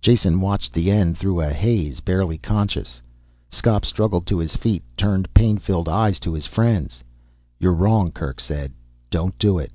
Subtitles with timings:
[0.00, 3.02] Jason watched the end through a haze, barely conscious.
[3.50, 7.02] Skop struggled to his feet, turned pain filled eyes to his friends.
[7.58, 8.70] "You're wrong," Kerk said.
[9.10, 9.72] "Don't do it."